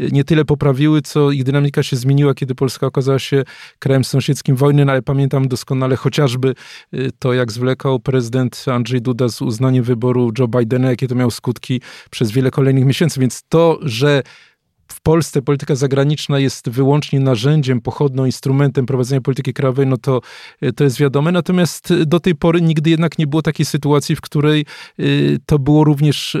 y, 0.00 0.08
nie 0.12 0.24
tyle 0.24 0.44
poprawiły, 0.44 1.02
co 1.02 1.30
ich 1.30 1.44
dynamika 1.44 1.82
się 1.82 1.96
zmieniła, 1.96 2.34
kiedy 2.34 2.54
Polska 2.54 2.86
okazała 2.86 3.18
się 3.18 3.42
krajem 3.78 4.04
sąsiedzkim 4.04 4.56
wojny, 4.56 4.84
no 4.84 4.92
ale 4.92 5.02
pamiętam 5.02 5.48
doskonale 5.48 5.96
chociażby 5.96 6.54
y, 6.94 7.10
to, 7.18 7.32
jak 7.32 7.52
zwlekał 7.52 8.00
prezydent 8.00 8.64
Andrzej 8.72 9.02
Duda 9.02 9.28
z 9.28 9.42
uznaniem 9.42 9.84
wyboru 9.84 10.30
Joe 10.38 10.48
Bidena, 10.48 10.90
jakie 10.90 11.08
to 11.08 11.14
miało 11.14 11.30
skutki 11.30 11.80
przez 12.10 12.30
wiele 12.30 12.50
kolejnych 12.50 12.84
miesięcy. 12.84 13.20
Więc 13.20 13.42
to, 13.48 13.78
że 13.82 14.22
Polsce 15.02 15.42
polityka 15.42 15.74
zagraniczna 15.74 16.38
jest 16.38 16.70
wyłącznie 16.70 17.20
narzędziem, 17.20 17.80
pochodną, 17.80 18.24
instrumentem 18.24 18.86
prowadzenia 18.86 19.20
polityki 19.20 19.52
krajowej, 19.52 19.86
no 19.86 19.96
to, 19.96 20.20
e, 20.60 20.72
to 20.72 20.84
jest 20.84 20.98
wiadome. 20.98 21.32
Natomiast 21.32 21.90
e, 21.90 22.06
do 22.06 22.20
tej 22.20 22.34
pory 22.34 22.60
nigdy 22.60 22.90
jednak 22.90 23.18
nie 23.18 23.26
było 23.26 23.42
takiej 23.42 23.66
sytuacji, 23.66 24.16
w 24.16 24.20
której 24.20 24.60
e, 24.98 25.04
to 25.46 25.58
było 25.58 25.84
również, 25.84 26.36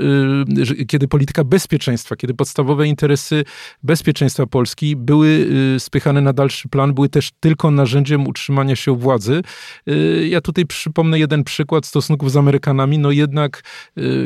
kiedy 0.88 1.08
polityka 1.08 1.44
bezpieczeństwa, 1.44 2.16
kiedy 2.16 2.34
podstawowe 2.34 2.86
interesy 2.86 3.44
bezpieczeństwa 3.82 4.46
Polski 4.46 4.96
były 4.96 5.46
spychane 5.78 6.20
na 6.20 6.32
dalszy 6.32 6.68
plan, 6.68 6.94
były 6.94 7.08
też 7.08 7.30
tylko 7.40 7.70
narzędziem 7.70 8.26
utrzymania 8.26 8.76
się 8.76 8.96
władzy. 8.96 9.42
Ja 10.28 10.40
tutaj 10.40 10.66
przypomnę 10.66 11.18
jeden 11.18 11.44
przykład 11.44 11.86
stosunków 11.86 12.30
z 12.30 12.36
Amerykanami, 12.36 12.98
no 12.98 13.10
jednak 13.10 13.62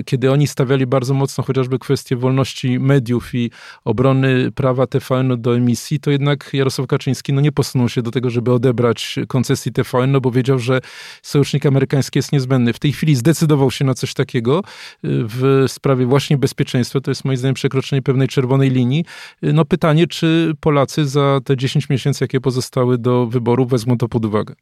kiedy 0.07 0.33
oni 0.33 0.47
stawiali 0.47 0.87
bardzo 0.87 1.14
mocno 1.14 1.45
chociażby 1.45 1.78
kwestię 1.78 2.16
wolności 2.16 2.78
mediów 2.78 3.35
i 3.35 3.50
obrony 3.85 4.25
prawa 4.54 4.87
TVN 4.87 5.40
do 5.42 5.56
emisji, 5.56 6.00
to 6.00 6.11
jednak 6.11 6.50
Jarosław 6.52 6.88
Kaczyński 6.88 7.33
no, 7.33 7.40
nie 7.40 7.52
posunął 7.52 7.88
się 7.88 8.02
do 8.02 8.11
tego, 8.11 8.30
żeby 8.30 8.52
odebrać 8.52 9.18
koncesji 9.28 9.73
TVN, 9.73 10.12
no, 10.12 10.21
bo 10.21 10.30
wiedział, 10.30 10.59
że 10.59 10.80
sojusznik 11.23 11.66
amerykański 11.66 12.18
jest 12.18 12.33
niezbędny. 12.33 12.73
W 12.73 12.78
tej 12.78 12.92
chwili 12.92 13.16
zdecydował 13.16 13.71
się 13.71 13.85
na 13.85 13.95
coś 13.95 14.14
takiego 14.14 14.59
y, 14.59 14.62
w 15.04 15.64
sprawie 15.68 16.06
właśnie 16.06 16.38
bezpieczeństwa. 16.38 17.00
To 17.00 17.11
jest 17.11 17.25
moim 17.25 17.37
zdaniem 17.37 17.54
przekroczenie 17.54 18.02
pewnej 18.02 18.28
czerwonej 18.28 18.71
linii. 18.71 19.04
Y, 19.45 19.52
no 19.52 19.64
pytanie, 19.64 20.06
czy 20.06 20.52
Polacy 20.61 21.06
za 21.06 21.40
te 21.45 21.56
10 21.56 21.88
miesięcy, 21.88 22.25
jakie 22.25 22.40
pozostały 22.40 22.99
do 22.99 23.26
wyboru, 23.26 23.66
wezmą 23.66 23.99
to 23.99 24.09
pod 24.09 24.25
uwagę? 24.25 24.54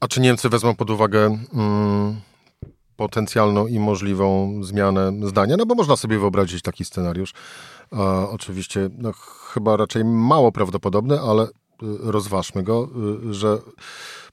A 0.00 0.08
czy 0.08 0.20
Niemcy 0.20 0.48
wezmą 0.48 0.74
pod 0.74 0.90
uwagę 0.90 1.38
mm, 1.54 2.20
potencjalną 2.98 3.66
i 3.66 3.78
możliwą 3.78 4.60
zmianę 4.64 5.12
zdania? 5.22 5.56
No 5.56 5.66
bo 5.66 5.74
można 5.74 5.96
sobie 5.96 6.18
wyobrazić 6.18 6.62
taki 6.62 6.84
scenariusz, 6.84 7.32
oczywiście 8.30 8.90
no, 8.98 9.12
chyba 9.52 9.76
raczej 9.76 10.04
mało 10.04 10.52
prawdopodobny, 10.52 11.20
ale 11.20 11.44
y, 11.44 11.48
rozważmy 12.02 12.62
go, 12.62 12.88
y, 13.30 13.34
że 13.34 13.58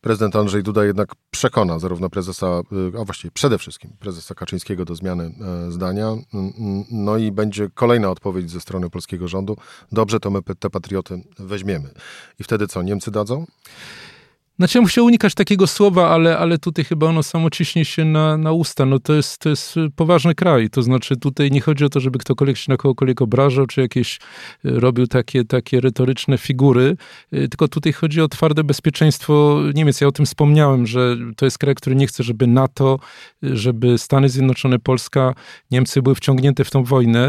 prezydent 0.02 0.36
Andrzej 0.36 0.64
Duda 0.64 0.86
jednak 0.86 1.10
przekona 1.32 1.80
zarówno 1.80 2.10
prezesa, 2.10 2.62
y, 2.96 3.00
a 3.02 3.06
właściwie 3.06 3.32
przede 3.32 3.58
wszystkim 3.58 3.92
prezesa 4.00 4.36
Kaczyńskiego 4.36 4.86
do 4.86 4.96
zmiany 4.96 5.24
e, 5.68 5.72
zdania. 5.72 6.16
No 6.92 7.18
i 7.18 7.32
będzie 7.32 7.70
kolejna 7.74 8.10
odpowiedź 8.10 8.52
ze 8.52 8.62
strony 8.62 8.90
polskiego 8.90 9.28
rządu. 9.28 9.58
Dobrze, 9.92 10.20
to 10.20 10.30
my 10.30 10.40
te 10.60 10.70
patrioty 10.70 11.24
weźmiemy. 11.40 11.90
I 12.40 12.44
wtedy 12.44 12.68
co, 12.68 12.84
Niemcy 12.84 13.12
dadzą? 13.12 13.46
Znaczy 14.58 14.78
ja 14.78 14.82
musiał 14.82 15.06
unikać 15.06 15.34
takiego 15.34 15.68
słowa, 15.68 16.10
ale, 16.10 16.38
ale 16.38 16.58
tutaj 16.58 16.86
chyba 16.86 17.08
ono 17.08 17.24
samo 17.24 17.50
ciśnie 17.50 17.86
się 17.86 18.06
na, 18.06 18.38
na 18.38 18.52
usta. 18.52 18.86
No 18.86 19.00
to 19.00 19.14
jest, 19.14 19.38
to 19.38 19.50
jest 19.50 19.76
poważny 19.96 20.36
kraj. 20.36 20.70
To 20.70 20.82
znaczy 20.82 21.18
tutaj 21.18 21.52
nie 21.52 21.62
chodzi 21.62 21.86
o 21.86 21.90
to, 21.90 22.00
żeby 22.00 22.20
ktokolwiek 22.20 22.58
się 22.58 22.72
na 22.72 22.78
kogokolwiek 22.78 23.22
obrażał, 23.22 23.66
czy 23.66 23.82
jakieś 23.82 24.18
e, 24.18 24.20
robił 24.64 25.08
takie, 25.08 25.46
takie 25.46 25.82
retoryczne 25.82 26.38
figury, 26.38 26.98
e, 27.32 27.48
tylko 27.48 27.68
tutaj 27.68 27.94
chodzi 27.94 28.22
o 28.22 28.28
twarde 28.28 28.64
bezpieczeństwo 28.64 29.62
Niemiec. 29.74 30.02
Ja 30.02 30.08
o 30.08 30.12
tym 30.12 30.26
wspomniałem, 30.26 30.88
że 30.88 31.18
to 31.38 31.46
jest 31.46 31.58
kraj, 31.58 31.76
który 31.76 31.96
nie 31.96 32.08
chce, 32.08 32.24
żeby 32.24 32.48
NATO, 32.48 33.00
żeby 33.44 33.98
Stany 33.98 34.30
Zjednoczone, 34.30 34.80
Polska, 34.80 35.34
Niemcy 35.72 36.02
były 36.02 36.16
wciągnięte 36.16 36.64
w 36.64 36.72
tą 36.72 36.84
wojnę, 36.84 37.28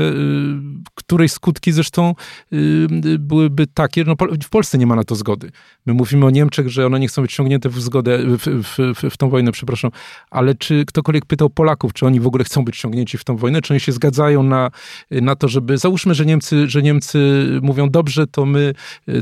której 0.95 1.29
skutki 1.29 1.73
zresztą 1.73 2.15
byłyby 3.19 3.67
takie, 3.67 4.05
no 4.05 4.15
w 4.45 4.49
Polsce 4.49 4.79
nie 4.79 4.87
ma 4.87 4.97
na 4.97 5.05
to 5.05 5.15
zgody. 5.15 5.51
My 5.87 5.95
mówimy 5.95 6.27
o 6.27 6.31
Niemczech, 6.31 6.69
że 6.69 6.87
one 6.87 7.01
nie 7.01 7.09
chcą 7.09 7.16
chcą 7.17 7.23
być 7.23 7.33
wciągnięte 7.33 7.69
w 7.69 7.81
zgodę, 7.81 8.19
w, 8.19 8.39
w, 8.39 8.95
w, 8.95 9.11
w 9.11 9.17
tą 9.17 9.29
wojnę, 9.29 9.53
przepraszam. 9.53 9.91
Ale 10.31 10.55
czy 10.55 10.85
ktokolwiek 10.85 11.27
pytał 11.27 11.51
Polaków, 11.51 11.93
czy 11.93 12.07
oni 12.07 12.21
w 12.21 12.27
ogóle 12.27 12.45
chcą 12.45 12.65
być 12.65 12.77
wciągnięci 12.77 13.19
w 13.19 13.25
tą 13.25 13.37
wojnę, 13.37 13.63
czy 13.63 13.75
oni 13.75 13.81
się 13.81 13.93
zgadzają 13.93 14.43
na, 14.43 14.71
na 15.11 15.37
to, 15.37 15.49
żeby, 15.49 15.79
załóżmy, 15.79 16.15
że 16.15 16.27
Niemcy, 16.27 16.69
że 16.69 16.83
Niemcy 16.83 17.47
mówią, 17.63 17.91
dobrze, 17.91 18.27
to 18.27 18.47
my 18.47 18.75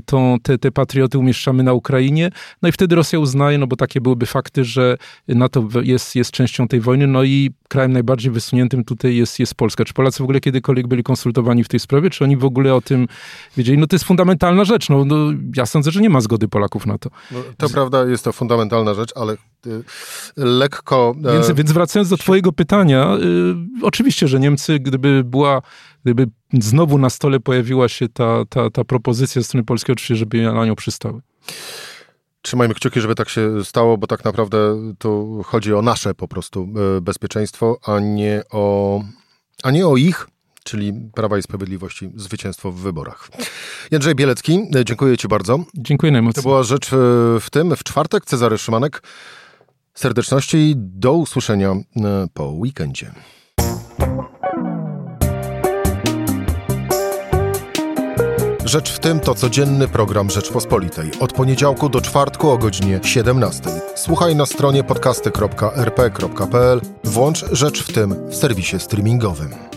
tą, 0.04 0.36
te, 0.42 0.58
te 0.58 0.72
patrioty 0.72 1.18
umieszczamy 1.18 1.62
na 1.62 1.72
Ukrainie, 1.72 2.30
no 2.62 2.68
i 2.68 2.72
wtedy 2.72 2.94
Rosja 2.96 3.18
uznaje, 3.18 3.58
no 3.58 3.66
bo 3.66 3.76
takie 3.76 4.00
byłyby 4.00 4.26
fakty, 4.26 4.64
że 4.64 4.96
NATO 5.28 5.68
jest, 5.82 6.16
jest 6.16 6.30
częścią 6.30 6.68
tej 6.68 6.80
wojny, 6.80 7.06
no 7.06 7.24
i 7.24 7.50
krajem 7.68 7.92
najbardziej 7.92 8.32
wysuniętym 8.32 8.84
tutaj 8.84 9.16
jest, 9.16 9.38
jest 9.38 9.54
Polska. 9.54 9.84
Czy 9.84 9.94
Polacy 9.94 10.18
w 10.18 10.22
ogóle 10.22 10.40
kiedykolwiek 10.40 10.86
byli 10.86 11.02
konsultowani 11.02 11.64
w 11.64 11.68
tej 11.68 11.80
sprawie, 11.80 12.10
czy 12.10 12.24
oni 12.24 12.36
w 12.36 12.44
ogóle 12.44 12.74
o 12.74 12.80
tym 12.80 13.08
wiedzieli? 13.56 13.78
No 13.78 13.86
to 13.86 13.94
jest 13.96 14.04
fundamentalna 14.04 14.64
rzecz. 14.64 14.88
No, 14.88 15.04
no 15.04 15.16
ja 15.56 15.66
sądzę, 15.66 15.90
że 15.90 16.00
nie 16.00 16.10
ma 16.10 16.20
zgody 16.20 16.48
Polaków 16.48 16.86
na 16.86 16.98
to. 16.98 17.10
No, 17.30 17.38
to 17.56 17.68
prawda, 17.90 18.10
jest 18.10 18.24
to 18.24 18.32
fundamentalna 18.32 18.94
rzecz, 18.94 19.10
ale 19.14 19.32
y, 19.66 19.82
lekko... 20.36 21.14
E, 21.24 21.32
więc, 21.32 21.50
więc 21.50 21.72
wracając 21.72 22.08
do 22.08 22.16
twojego 22.16 22.52
pytania, 22.52 23.16
y, 23.82 23.86
oczywiście, 23.86 24.28
że 24.28 24.40
Niemcy, 24.40 24.78
gdyby 24.78 25.24
była, 25.24 25.62
gdyby 26.04 26.26
znowu 26.52 26.98
na 26.98 27.10
stole 27.10 27.40
pojawiła 27.40 27.88
się 27.88 28.08
ta, 28.08 28.44
ta, 28.48 28.70
ta 28.70 28.84
propozycja 28.84 29.42
ze 29.42 29.44
strony 29.44 29.64
polskiej, 29.64 29.92
oczywiście, 29.92 30.16
żeby 30.16 30.42
na 30.42 30.66
nią 30.66 30.74
przystały. 30.74 31.20
Trzymajmy 32.42 32.74
kciuki, 32.74 33.00
żeby 33.00 33.14
tak 33.14 33.28
się 33.28 33.64
stało, 33.64 33.98
bo 33.98 34.06
tak 34.06 34.24
naprawdę 34.24 34.58
tu 34.98 35.42
chodzi 35.46 35.74
o 35.74 35.82
nasze 35.82 36.14
po 36.14 36.28
prostu 36.28 36.68
e, 36.96 37.00
bezpieczeństwo, 37.00 37.78
a 37.86 38.00
nie 38.00 38.42
o, 38.50 39.00
a 39.62 39.70
nie 39.70 39.86
o 39.86 39.96
ich, 39.96 40.26
czyli 40.64 40.92
Prawa 41.14 41.38
i 41.38 41.42
Sprawiedliwości, 41.42 42.10
zwycięstwo 42.16 42.72
w 42.72 42.76
wyborach. 42.76 43.28
Jędrzej 43.90 44.14
Bielecki, 44.14 44.70
dziękuję 44.84 45.16
Ci 45.16 45.28
bardzo. 45.28 45.64
Dziękuję 45.74 46.12
najmocniej. 46.12 46.42
To 46.44 46.48
była 46.48 46.62
rzecz 46.62 46.92
e, 46.92 46.96
w 47.40 47.46
tym, 47.50 47.76
w 47.76 47.84
czwartek. 47.84 48.24
Cezary 48.24 48.58
Szymanek. 48.58 49.02
Serdeczności 49.94 50.56
i 50.56 50.74
do 50.76 51.12
usłyszenia 51.12 51.70
e, 51.70 51.82
po 52.34 52.44
weekendzie. 52.44 53.12
Rzecz 58.64 58.92
w 58.92 58.98
tym 58.98 59.20
to 59.20 59.34
codzienny 59.34 59.88
program 59.88 60.30
Rzeczpospolitej. 60.30 61.10
Od 61.20 61.32
poniedziałku 61.32 61.88
do 61.88 62.00
czwartku 62.00 62.50
o 62.50 62.58
godzinie 62.58 63.00
17. 63.02 63.70
Słuchaj 63.94 64.36
na 64.36 64.46
stronie 64.46 64.84
podcasty.rp.pl. 64.84 66.80
Włącz 67.04 67.44
Rzecz 67.52 67.82
w 67.82 67.92
tym 67.92 68.30
w 68.30 68.36
serwisie 68.36 68.80
streamingowym. 68.80 69.73